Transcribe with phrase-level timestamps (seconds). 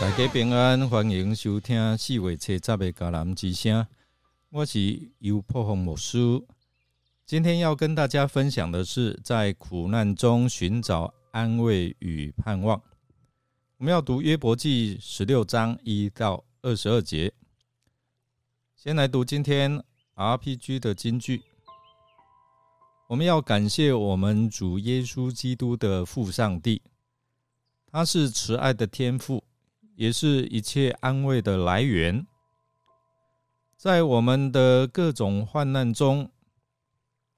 [0.00, 3.86] 大家平安，欢迎收听四月七十的迦南之声。
[4.48, 6.18] 我是尤破红牧师。
[7.26, 12.82] 今天要跟大家分享的是，在苦难中寻找安慰与盼望。
[13.76, 17.34] 我们要读约伯记十六章一到二十二节。
[18.74, 21.42] 先来读今天 RPG 的金句。
[23.06, 26.80] 我们要感谢我们主耶稣基督的父上帝，
[27.92, 29.44] 他是慈爱的天父，
[30.00, 32.26] 也是一切安慰的来源。
[33.76, 36.30] 在我们的各种患难中，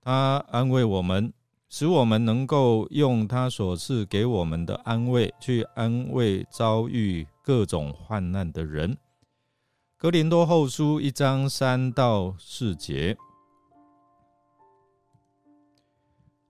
[0.00, 1.32] 他安慰我们，
[1.68, 8.98] 使我们能够用他所赐给我们的安慰去安慰遭遇各种患难的人。
[9.96, 13.16] 格林多后书一章三到四节。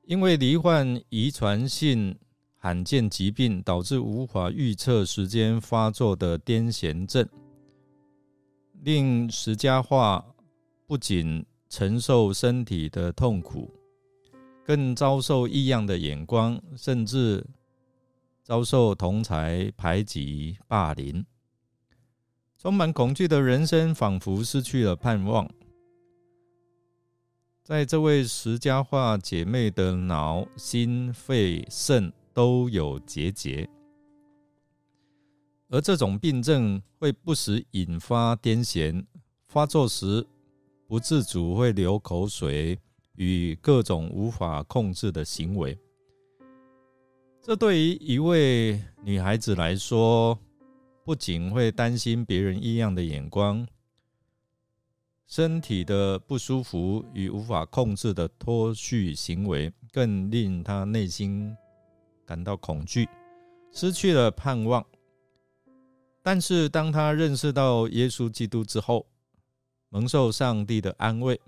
[0.06, 2.18] 因为罹患遗传性
[2.58, 7.26] 罕见疾病，导致无法预测时间发作的癫痫症，
[8.82, 10.24] 令石家化
[10.86, 13.70] 不仅承受身体的痛苦，
[14.64, 17.46] 更遭受异样的眼光，甚至
[18.42, 21.24] 遭受同才排挤霸凌。
[22.58, 25.48] 充满恐惧的人生，仿佛失去了盼望。
[27.62, 33.68] 在这位石家化姐妹的脑、心、肺、肾都有结节，
[35.70, 39.04] 而这种病症会不时引发癫痫，
[39.48, 40.24] 发作时
[40.86, 42.78] 不自主会流口水
[43.16, 45.76] 与各种无法控制的行为。
[47.42, 50.38] 这对于一位女孩子来说，
[51.02, 53.66] 不仅会担心别人异样的眼光。
[55.26, 61.52] 身体的不舒服与无法控制的脱序行为，更令她内心
[62.28, 63.08] 感到恐惧，
[63.72, 64.84] 失去了盼望。
[66.22, 69.06] 但是，当他认识到耶稣基督之后，
[69.88, 71.40] 蒙受上帝的安慰。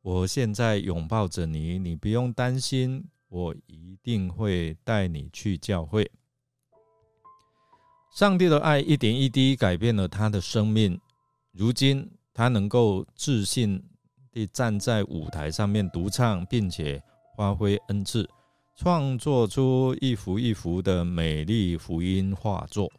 [0.00, 6.10] 我现在拥抱着你，你不用担心，我一定会带你去教会。
[8.16, 10.98] 上帝的爱一点一滴改变了他的生命，
[11.52, 12.10] 如今。
[12.32, 13.82] 他能够自信
[14.32, 17.02] 地站在舞台上面独唱，并且
[17.36, 18.26] 发挥恩赐，
[18.82, 22.90] 创作出一幅一幅的美丽福音画作。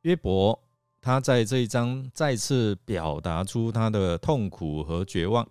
[0.00, 0.60] 约伯，
[1.00, 5.48] 他在这一章再次表达出他的痛苦和绝望。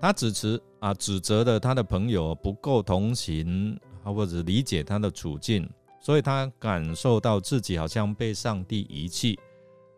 [0.00, 5.68] 他指责啊，指责的他的朋友不够同情啊，或者理解他的处境。
[5.98, 9.36] 所以他感受到自己好像被上帝遗弃，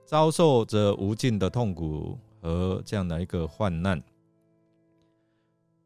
[0.07, 4.03] 遭受着无尽的痛苦和这样的一个患难。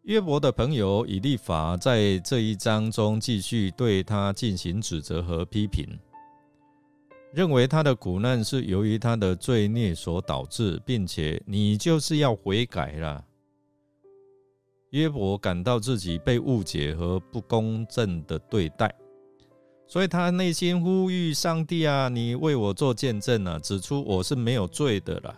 [0.02, 5.88] 约伯的朋友以利法在这一章中继续对他进行指责和批评，
[7.32, 13.24] 认为他的苦难是由于他的罪孽所导致，并且你就是要悔改了。
[14.90, 18.94] 约伯感到自己被误解和不公正的对待。
[19.86, 25.34] 所以他内心呼吁上帝啊，你为我做见证啊，指出我是没有罪的了。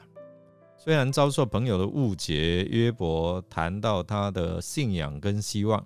[0.87, 5.85] 虽然遭受朋友的误解，约伯谈到他的信仰跟希望，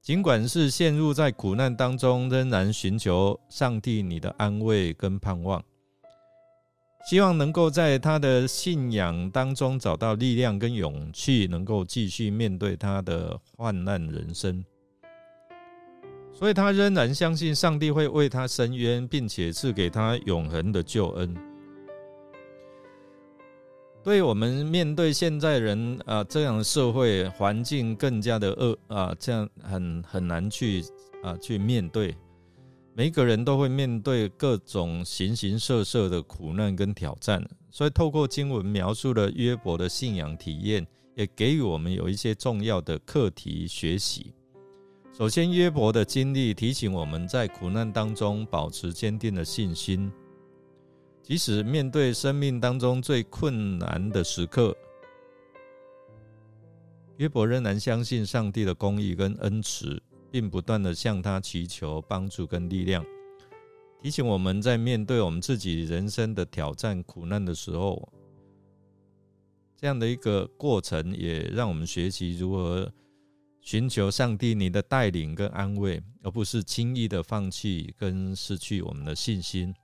[0.00, 5.62] 尽管是陷入在苦难当中，仍然寻求上帝你的安慰跟盼望，
[7.06, 14.64] 希望能够在他的信仰当中找到力量跟勇气，能够继续面对他的患难人生。
[16.32, 21.36] 所以他仍然相信上帝会为他伸冤，并且赐给他永恒的救恩。
[24.04, 30.84] 对我们面对现在人啊这样的社会环境更加的恶啊，这样很很难去
[31.22, 32.14] 啊去面对。
[32.92, 37.42] 每个人都会面对各种形形色色的苦难跟挑战。
[37.70, 44.34] 所以透过经文描述了约伯的信仰体验，也给予我们有一些重要的课题学习。
[45.16, 50.12] 首先，约伯的经历提醒我们在苦难当中保持坚定的信心，
[51.26, 54.76] 即使面对生命当中最困难的时刻，
[57.16, 63.02] 约伯仍然相信上帝的公义跟恩慈，并不断的向他祈求帮助跟力量。
[64.02, 68.06] 提醒我们在面对我们自己人生的挑战、苦难的时候，
[69.78, 72.92] 这样的一个过程，也让我们学习如何。
[73.62, 79.74] 寻求上帝你的带领跟安慰，而不是轻易的放弃跟失去我们的信心。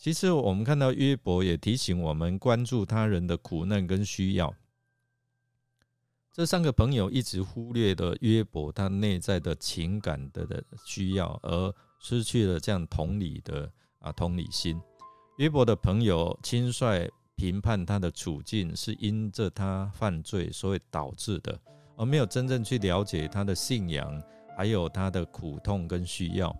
[0.00, 4.54] 其实，我们看到约伯也提醒我们关注他人的苦难跟需要。
[6.32, 14.80] 这三个朋友一直忽略了约伯他内在的情感的的需要，而失去了这样同理的啊同理心。
[15.36, 21.60] 约伯的朋友轻率评判他的处境，是因着他犯罪所以导致的，
[21.96, 24.18] 而没有真正去了解他的信仰，
[24.56, 26.56] 还有他的苦痛跟需要。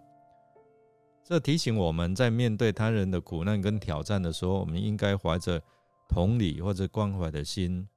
[1.25, 5.63] 这提醒我们在面对他人的苦难跟挑战的时候，我们应该怀着
[6.09, 7.89] 同理或者关怀的心。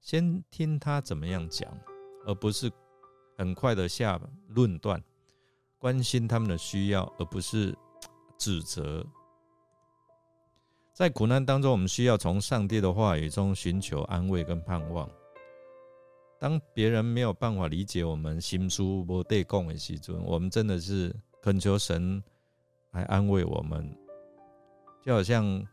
[0.00, 1.68] 先听他怎么样讲，
[2.26, 2.70] 而不是
[3.36, 4.98] 很快的下论断；
[5.78, 7.76] 关心他们的需要，而不是
[8.36, 9.06] 指责。
[10.92, 15.08] 在苦难当中，我们需要从上帝的话语中寻求安慰跟盼望。
[16.38, 22.22] 当别人没有办法理解我们心书无对共的时阵，我们真的是恳求神
[22.92, 23.96] 来安慰我们。
[25.02, 25.66] 就好像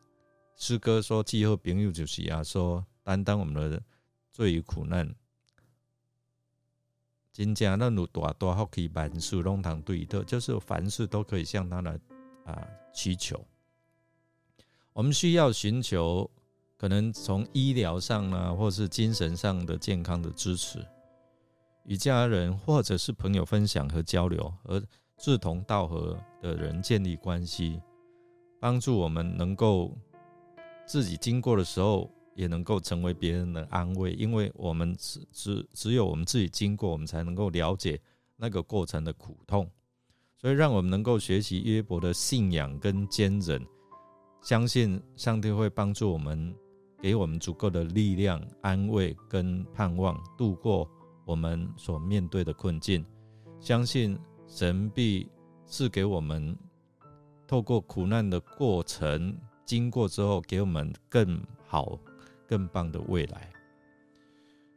[0.55, 3.81] 诗歌说：“季后朋友就是啊，说担当我们的。”
[4.33, 5.07] 罪与苦难，
[7.31, 11.99] 真正那有大大福气，万事拢通对的，就是凡事都可以向他来
[12.43, 13.39] 啊祈求。
[14.91, 16.27] 我们需要寻求
[16.83, 20.85] 可能从医疗上呢，或是精神上的健康的支持，
[21.85, 24.83] 与家人或者是朋友分享和交流，和
[25.17, 27.81] 志同道合的人建立关系，
[28.59, 29.97] 帮助我们能够
[30.85, 32.11] 自己经过的时候。
[32.35, 38.01] 也能够成为别人的安慰，因为我们只只只有我们自己经过，我们才能够了解
[38.35, 39.69] 那个过程的苦痛。
[40.41, 43.63] 所以，让我们能够学习约伯的信仰跟坚韧，
[44.41, 46.53] 相信上帝会帮助我们，
[47.03, 50.89] 给我们足够的力量、安慰跟盼望，度过
[51.25, 53.05] 我们所面对的困境。
[53.59, 54.17] 相信
[54.47, 55.29] 神必
[55.65, 56.57] 赐给我们，
[57.45, 61.99] 透过苦难的过程经过之后，给我们更好。
[62.45, 63.49] 更棒的未来，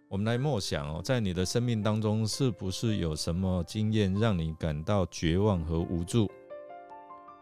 [0.08, 6.30] 我们来默想哦，在你的生命当中，是不是有什么经验让你感到绝望和无助？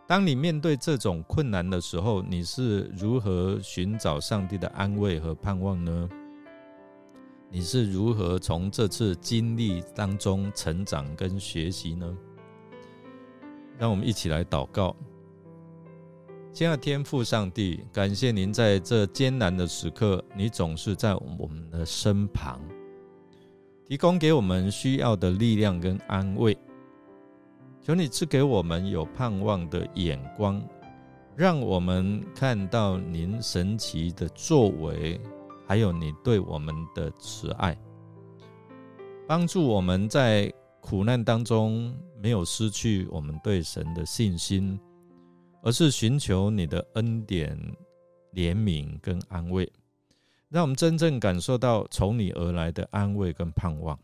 [0.07, 6.09] 当你面对这种困难的时候，你是如何寻找上帝的安慰和盼望呢？
[7.51, 12.15] 你是如何从这次经历当中成长跟学习呢？
[13.79, 14.95] 让我们一起来祷告。
[16.53, 22.61] 亲爱的天父上帝，感谢您在这艰难的时刻，你总是在我们的身旁，
[23.87, 26.57] 提供给我们需要的力量跟安慰。
[27.85, 30.61] 求你赐给我们有盼望的眼光，
[31.37, 35.21] 让我们看到您神奇的作为，
[35.67, 37.77] 还有你对我们的慈爱，
[39.29, 40.51] 帮助我们在
[40.81, 44.81] 苦难当中没有失去我们对神的信心。
[45.67, 47.59] 而是寻求你的恩典、
[48.35, 49.67] 怜悯跟安慰，
[50.51, 53.99] 让我们真正感受到从你而来的安慰跟盼望。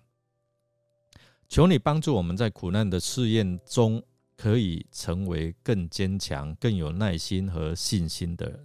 [1.50, 4.00] 求你帮助我们在苦难的试验中，
[4.36, 8.64] 可以成为更坚强、更有耐心和信心的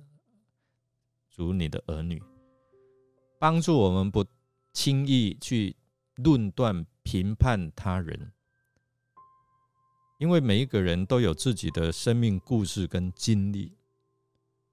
[1.31, 2.21] 主你的儿女，
[3.39, 4.23] 帮助我们不
[4.71, 5.75] 轻易去
[6.17, 8.31] 论断、评判他人。
[10.19, 13.75] 因为每一个人都有自己的生命故事跟经历，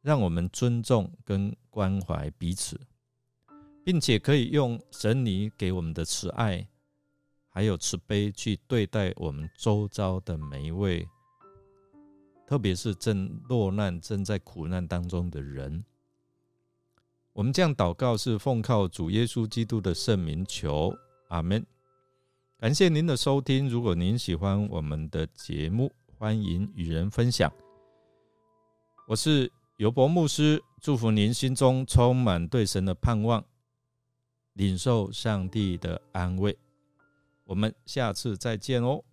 [0.02, 2.78] 让我们尊重跟关怀彼此，
[3.82, 6.68] 并且可以用神你给我们的慈爱，
[7.52, 11.06] 还有慈悲去对待我们周遭的每一位，
[12.46, 15.84] 特别是正落难、正在苦难当中的人。
[17.34, 20.94] 我们这样祷告是奉靠主耶稣基督的圣名求，
[21.28, 21.64] 阿门。
[22.58, 23.68] 感谢您的收听。
[23.68, 27.52] 如果您喜欢我们的节目，欢迎与人分享。
[29.08, 33.44] 我是尤博牧师，祝福您心中充满对神的盼望，
[34.54, 36.56] 领受上帝的安慰。
[37.52, 39.04] 我们下次再见哦。